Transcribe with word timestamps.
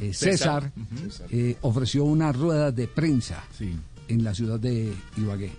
eh, 0.00 0.12
César, 0.12 0.72
eh, 1.30 1.56
ofreció 1.62 2.04
una 2.04 2.32
rueda 2.32 2.70
de 2.72 2.88
prensa 2.88 3.44
en 4.08 4.24
la 4.24 4.34
ciudad 4.34 4.60
de 4.60 4.92
Ibagué. 5.16 5.52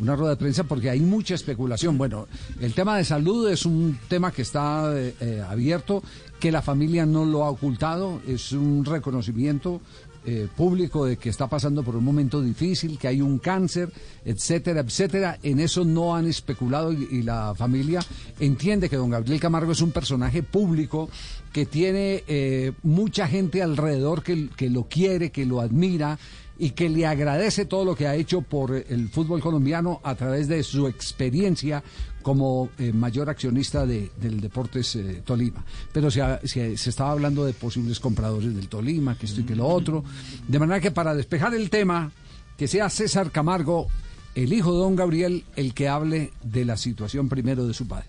Una 0.00 0.16
rueda 0.16 0.30
de 0.30 0.36
prensa 0.36 0.64
porque 0.64 0.90
hay 0.90 1.00
mucha 1.00 1.34
especulación. 1.34 1.96
Bueno, 1.98 2.26
el 2.60 2.74
tema 2.74 2.96
de 2.96 3.04
salud 3.04 3.48
es 3.48 3.64
un 3.64 3.98
tema 4.08 4.32
que 4.32 4.42
está 4.42 4.92
eh, 4.96 5.14
eh, 5.20 5.44
abierto, 5.46 6.02
que 6.40 6.50
la 6.50 6.62
familia 6.62 7.06
no 7.06 7.24
lo 7.24 7.44
ha 7.44 7.50
ocultado, 7.50 8.20
es 8.26 8.52
un 8.52 8.84
reconocimiento 8.84 9.80
eh, 10.24 10.48
público 10.56 11.04
de 11.04 11.16
que 11.16 11.28
está 11.28 11.48
pasando 11.48 11.82
por 11.82 11.94
un 11.94 12.04
momento 12.04 12.40
difícil, 12.40 12.98
que 12.98 13.08
hay 13.08 13.20
un 13.20 13.38
cáncer, 13.38 13.92
etcétera, 14.24 14.80
etcétera. 14.80 15.38
En 15.42 15.60
eso 15.60 15.84
no 15.84 16.16
han 16.16 16.26
especulado 16.26 16.92
y, 16.92 17.22
la 17.22 17.54
familia 17.54 18.00
entiende 18.40 18.88
que 18.88 18.96
don 18.96 19.10
Gabriel 19.10 19.40
Camargo 19.40 19.72
es 19.72 19.82
un 19.82 19.92
personaje 19.92 20.42
público 20.42 21.10
que 21.52 21.66
tiene 21.66 22.72
mucha 22.82 23.28
gente 23.28 23.62
alrededor 23.62 24.22
que, 24.22 24.48
que 24.48 24.70
lo 24.70 24.84
quiere, 24.84 25.30
que 25.30 25.44
lo 25.44 25.60
admira 25.60 26.18
y 26.58 26.70
que 26.70 26.88
le 26.88 27.06
agradece 27.06 27.64
todo 27.64 27.84
lo 27.84 27.94
que 27.94 28.06
ha 28.06 28.14
hecho 28.14 28.42
por 28.42 28.74
el 28.74 29.08
fútbol 29.08 29.40
colombiano 29.40 30.00
a 30.04 30.14
través 30.14 30.48
de 30.48 30.62
su 30.62 30.86
experiencia 30.86 31.82
como 32.22 32.68
eh, 32.78 32.92
mayor 32.92 33.28
accionista 33.30 33.84
de- 33.86 34.10
del 34.20 34.40
Deportes 34.40 34.94
eh, 34.96 35.22
Tolima. 35.24 35.64
Pero 35.92 36.10
se, 36.10 36.22
ha- 36.22 36.40
se- 36.44 36.76
se 36.76 36.90
estaba 36.90 37.10
hablando 37.12 37.44
de 37.44 37.52
posibles 37.52 37.98
compradores 37.98 38.54
del 38.54 38.68
Tolima, 38.68 39.16
que 39.18 39.26
esto 39.26 39.40
y 39.40 39.44
que 39.44 39.56
lo 39.56 39.66
otro. 39.66 40.04
De 40.46 40.58
manera 40.58 40.78
que 40.80 40.90
para 40.92 41.14
despejar 41.14 41.54
el 41.54 41.68
tema, 41.70 42.12
que 42.56 42.68
sea 42.68 42.88
César 42.90 43.30
Camargo, 43.32 43.88
el 44.34 44.52
hijo 44.52 44.72
de 44.72 44.78
don 44.78 44.94
Gabriel, 44.94 45.44
el 45.56 45.74
que 45.74 45.88
hable 45.88 46.30
de 46.44 46.64
la 46.64 46.76
situación 46.76 47.28
primero 47.28 47.66
de 47.66 47.74
su 47.74 47.88
padre. 47.88 48.06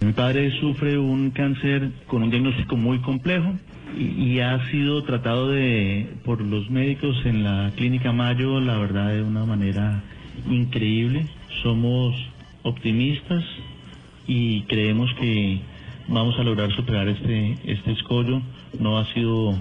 Mi 0.00 0.12
padre 0.12 0.50
sufre 0.60 0.98
un 0.98 1.30
cáncer 1.30 1.92
con 2.08 2.22
un 2.22 2.30
diagnóstico 2.30 2.76
muy 2.76 3.00
complejo 3.00 3.54
y, 3.94 4.40
ha 4.40 4.58
sido 4.70 5.02
tratado 5.04 5.48
de, 5.48 6.08
por 6.24 6.40
los 6.40 6.70
médicos 6.70 7.16
en 7.24 7.44
la 7.44 7.72
clínica 7.76 8.12
Mayo, 8.12 8.60
la 8.60 8.78
verdad, 8.78 9.12
de 9.12 9.22
una 9.22 9.44
manera 9.44 10.02
increíble. 10.50 11.26
Somos 11.62 12.14
optimistas 12.62 13.44
y 14.26 14.62
creemos 14.62 15.12
que 15.20 15.60
vamos 16.08 16.38
a 16.38 16.42
lograr 16.42 16.70
superar 16.72 17.08
este, 17.08 17.56
este 17.64 17.92
escollo. 17.92 18.42
No 18.78 18.98
ha 18.98 19.06
sido 19.14 19.54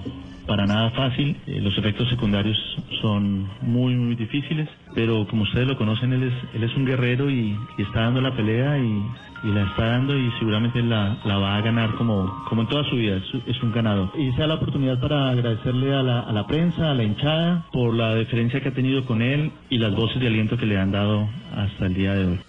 para 0.45 0.65
nada 0.65 0.91
fácil, 0.91 1.35
eh, 1.47 1.59
los 1.59 1.77
efectos 1.77 2.07
secundarios 2.09 2.57
son 3.01 3.47
muy, 3.61 3.95
muy 3.95 4.15
difíciles, 4.15 4.69
pero 4.95 5.27
como 5.27 5.43
ustedes 5.43 5.67
lo 5.67 5.77
conocen, 5.77 6.13
él 6.13 6.23
es, 6.23 6.55
él 6.55 6.63
es 6.63 6.75
un 6.75 6.85
guerrero 6.85 7.29
y, 7.29 7.55
está 7.77 8.01
dando 8.01 8.21
la 8.21 8.35
pelea 8.35 8.79
y, 8.79 9.03
la 9.43 9.63
está 9.69 9.85
dando 9.85 10.17
y 10.17 10.31
seguramente 10.39 10.81
la, 10.81 11.19
va 11.23 11.57
a 11.57 11.61
ganar 11.61 11.93
como, 11.97 12.43
como 12.49 12.63
en 12.63 12.67
toda 12.67 12.83
su 12.89 12.95
vida, 12.95 13.21
es, 13.45 13.61
un 13.61 13.71
ganador. 13.71 14.11
Y 14.17 14.31
sea 14.31 14.47
la 14.47 14.55
oportunidad 14.55 14.99
para 14.99 15.29
agradecerle 15.29 15.93
a 15.93 16.01
la, 16.01 16.21
a 16.21 16.31
la 16.31 16.47
prensa, 16.47 16.89
a 16.89 16.95
la 16.95 17.03
hinchada, 17.03 17.67
por 17.71 17.93
la 17.93 18.15
deferencia 18.15 18.61
que 18.61 18.69
ha 18.69 18.73
tenido 18.73 19.05
con 19.05 19.21
él 19.21 19.51
y 19.69 19.77
las 19.77 19.93
voces 19.93 20.19
de 20.19 20.27
aliento 20.27 20.57
que 20.57 20.65
le 20.65 20.79
han 20.79 20.91
dado 20.91 21.29
hasta 21.53 21.85
el 21.85 21.93
día 21.93 22.13
de 22.13 22.25
hoy. 22.25 22.39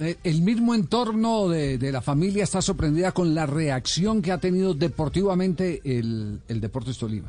Eh, 0.00 0.16
El 0.24 0.42
mismo 0.42 0.74
entorno 0.74 1.48
de, 1.48 1.78
de 1.78 1.92
la 1.92 2.00
familia 2.00 2.44
está 2.44 2.62
sorprendida 2.62 3.12
con 3.12 3.34
la 3.34 3.46
reacción 3.46 4.22
que 4.22 4.32
ha 4.32 4.38
tenido 4.38 4.74
deportivamente 4.74 5.80
el, 5.84 6.40
el 6.48 6.60
Deportes 6.60 6.98
Tolima. 6.98 7.28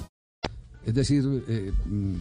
Es 0.85 0.93
decir, 0.93 1.23
eh, 1.47 1.71
mm, 1.85 2.15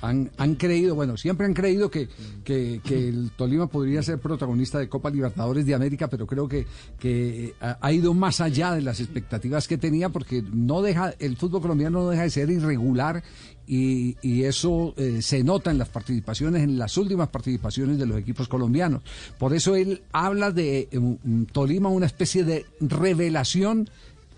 han, 0.00 0.54
creído, 0.54 0.94
bueno, 0.94 1.16
siempre 1.16 1.46
han 1.46 1.54
creído 1.54 1.90
que, 1.90 2.08
que, 2.44 2.80
el 2.88 3.30
Tolima 3.36 3.66
podría 3.66 4.02
ser 4.02 4.18
protagonista 4.18 4.78
de 4.78 4.88
Copa 4.88 5.10
Libertadores 5.10 5.66
de 5.66 5.74
América, 5.74 6.08
pero 6.08 6.26
creo 6.26 6.48
que, 6.48 6.66
que 6.98 7.54
ha, 7.60 7.78
ha 7.80 7.92
ido 7.92 8.14
más 8.14 8.40
allá 8.40 8.72
de 8.72 8.82
las 8.82 9.00
expectativas 9.00 9.68
que 9.68 9.78
tenía 9.78 10.08
porque 10.08 10.42
no 10.42 10.82
deja, 10.82 11.14
el 11.18 11.36
fútbol 11.36 11.62
colombiano 11.62 12.00
no 12.00 12.10
deja 12.10 12.22
de 12.22 12.30
ser 12.30 12.50
irregular 12.50 13.22
y, 13.66 14.16
y 14.22 14.44
eso 14.44 14.94
eh, 14.96 15.20
se 15.22 15.42
nota 15.42 15.70
en 15.70 15.78
las 15.78 15.88
participaciones, 15.88 16.62
en 16.62 16.78
las 16.78 16.96
últimas 16.96 17.28
participaciones 17.28 17.98
de 17.98 18.06
los 18.06 18.18
equipos 18.18 18.48
colombianos. 18.48 19.02
Por 19.38 19.54
eso 19.54 19.74
él 19.74 20.02
habla 20.12 20.50
de 20.52 20.88
eh, 20.90 21.16
Tolima 21.52 21.88
una 21.88 22.06
especie 22.06 22.44
de 22.44 22.66
revelación 22.80 23.90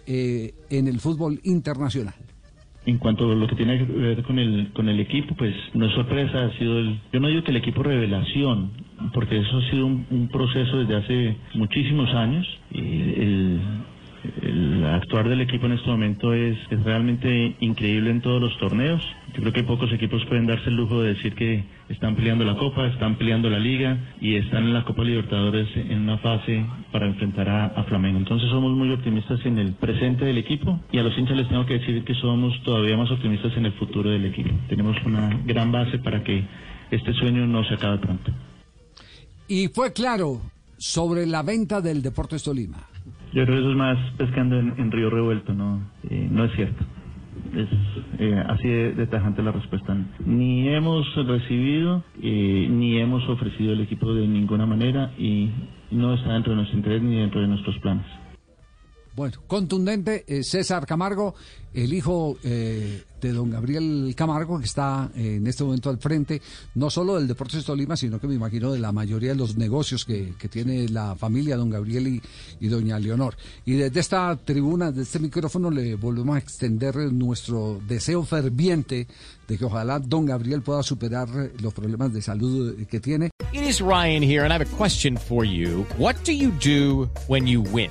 eh, 0.06 0.54
en 0.70 0.88
el 0.88 1.00
fútbol 1.00 1.40
internacional. 1.42 2.14
En 2.88 2.96
cuanto 2.96 3.30
a 3.30 3.34
lo 3.34 3.46
que 3.46 3.54
tiene 3.54 3.76
que 3.76 3.84
ver 3.84 4.22
con 4.22 4.38
el, 4.38 4.70
con 4.72 4.88
el 4.88 4.98
equipo, 4.98 5.34
pues 5.34 5.54
no 5.74 5.84
es 5.84 5.92
sorpresa, 5.92 6.46
ha 6.46 6.50
sido 6.58 6.78
el, 6.78 6.98
yo 7.12 7.20
no 7.20 7.28
digo 7.28 7.44
que 7.44 7.50
el 7.50 7.58
equipo 7.58 7.82
revelación, 7.82 8.70
porque 9.12 9.36
eso 9.36 9.58
ha 9.58 9.70
sido 9.70 9.84
un, 9.84 10.30
proceso 10.32 10.78
desde 10.78 10.96
hace 10.96 11.36
muchísimos 11.52 12.08
años. 12.14 12.46
El, 12.72 12.80
el 12.82 13.60
actuar 14.96 15.28
del 15.28 15.40
equipo 15.40 15.66
en 15.66 15.72
este 15.72 15.88
momento 15.88 16.32
es, 16.32 16.58
es 16.70 16.82
realmente 16.84 17.56
increíble 17.60 18.10
en 18.10 18.20
todos 18.20 18.40
los 18.40 18.56
torneos. 18.58 19.02
Yo 19.34 19.40
creo 19.40 19.52
que 19.52 19.62
pocos 19.62 19.92
equipos 19.92 20.24
pueden 20.26 20.46
darse 20.46 20.68
el 20.68 20.76
lujo 20.76 21.02
de 21.02 21.14
decir 21.14 21.34
que 21.34 21.64
están 21.88 22.16
peleando 22.16 22.44
la 22.44 22.56
Copa, 22.56 22.86
están 22.86 23.16
peleando 23.16 23.48
la 23.50 23.58
Liga 23.58 23.98
y 24.20 24.36
están 24.36 24.64
en 24.64 24.74
la 24.74 24.84
Copa 24.84 25.04
Libertadores 25.04 25.68
en 25.76 26.00
una 26.00 26.18
fase 26.18 26.64
para 26.92 27.06
enfrentar 27.06 27.48
a, 27.48 27.84
Flamengo. 27.84 28.18
Entonces 28.18 28.50
somos 28.50 28.76
muy 28.76 28.92
optimistas 28.92 29.40
en 29.46 29.58
el 29.58 29.72
presente 29.74 30.24
del 30.24 30.38
equipo 30.38 30.80
y 30.92 30.98
a 30.98 31.02
los 31.02 31.16
hinchas 31.16 31.36
les 31.36 31.48
tengo 31.48 31.64
que 31.64 31.78
decir 31.78 32.04
que 32.04 32.14
somos 32.14 32.52
todavía 32.64 32.96
más 32.96 33.10
optimistas 33.10 33.56
en 33.56 33.66
el 33.66 33.72
futuro 33.72 34.10
del 34.10 34.26
equipo. 34.26 34.50
Tenemos 34.68 34.96
una 35.06 35.30
gran 35.46 35.72
base 35.72 35.98
para 35.98 36.22
que 36.22 36.44
este 36.90 37.12
sueño 37.14 37.46
no 37.46 37.64
se 37.64 37.74
acabe 37.74 37.98
pronto. 37.98 38.32
Y 39.46 39.68
fue 39.68 39.92
claro 39.92 40.40
sobre 40.76 41.26
la 41.26 41.42
venta 41.42 41.80
del 41.80 42.02
Deportes 42.02 42.42
Tolima. 42.42 42.86
Yo 43.32 43.44
creo 43.44 43.56
que 43.56 43.60
eso 43.60 43.70
es 43.70 43.76
más 43.76 43.98
pescando 44.16 44.58
en, 44.58 44.90
río 44.90 45.10
revuelto, 45.10 45.54
no, 45.54 45.80
Eh, 46.08 46.28
no 46.30 46.44
es 46.44 46.52
cierto. 46.52 46.84
Es 47.54 47.68
eh, 48.18 48.42
así 48.48 48.68
de, 48.68 48.92
de 48.92 49.06
tajante 49.06 49.42
la 49.42 49.52
respuesta. 49.52 49.96
Ni 50.24 50.68
hemos 50.68 51.14
recibido 51.26 52.02
eh, 52.20 52.68
ni 52.70 52.98
hemos 52.98 53.28
ofrecido 53.28 53.72
el 53.72 53.80
equipo 53.80 54.12
de 54.12 54.26
ninguna 54.26 54.66
manera 54.66 55.12
y 55.18 55.50
no 55.90 56.14
está 56.14 56.32
dentro 56.32 56.52
de 56.52 56.56
nuestro 56.56 56.78
interés 56.78 57.02
ni 57.02 57.16
dentro 57.16 57.40
de 57.40 57.48
nuestros 57.48 57.78
planes. 57.78 58.06
Bueno, 59.18 59.38
contundente, 59.48 60.24
eh, 60.28 60.44
César 60.44 60.86
Camargo, 60.86 61.34
el 61.74 61.92
hijo 61.92 62.38
eh, 62.44 63.02
de 63.20 63.32
don 63.32 63.50
Gabriel 63.50 64.14
Camargo, 64.16 64.60
que 64.60 64.66
está 64.66 65.10
eh, 65.16 65.38
en 65.38 65.46
este 65.48 65.64
momento 65.64 65.90
al 65.90 65.98
frente, 65.98 66.40
no 66.76 66.88
solo 66.88 67.16
del 67.16 67.26
Deportes 67.26 67.64
Tolima, 67.64 67.96
sino 67.96 68.20
que 68.20 68.28
me 68.28 68.34
imagino 68.34 68.70
de 68.70 68.78
la 68.78 68.92
mayoría 68.92 69.30
de 69.30 69.34
los 69.34 69.56
negocios 69.56 70.04
que, 70.04 70.34
que 70.38 70.46
tiene 70.46 70.88
la 70.88 71.16
familia, 71.16 71.56
don 71.56 71.68
Gabriel 71.68 72.06
y, 72.06 72.22
y 72.60 72.68
doña 72.68 72.96
Leonor. 73.00 73.36
Y 73.64 73.72
desde 73.72 73.98
esta 73.98 74.36
tribuna, 74.36 74.92
desde 74.92 75.02
este 75.02 75.18
micrófono, 75.18 75.68
le 75.68 75.96
volvemos 75.96 76.36
a 76.36 76.38
extender 76.38 76.94
nuestro 77.12 77.80
deseo 77.88 78.22
ferviente 78.22 79.08
de 79.48 79.58
que 79.58 79.64
ojalá 79.64 79.98
don 79.98 80.26
Gabriel 80.26 80.62
pueda 80.62 80.84
superar 80.84 81.28
eh, 81.36 81.52
los 81.60 81.74
problemas 81.74 82.12
de 82.12 82.22
salud 82.22 82.86
que 82.86 83.00
tiene. 83.00 83.30
It 83.52 83.62
is 83.62 83.80
Ryan 83.80 84.22
here, 84.22 84.44
and 84.44 84.52
I 84.52 84.58
have 84.58 84.62
a 84.62 84.76
question 84.76 85.16
for 85.16 85.44
you. 85.44 85.84
What 85.98 86.14
do 86.24 86.30
you 86.32 86.52
do 86.60 87.10
when 87.26 87.48
you 87.48 87.62
win? 87.62 87.90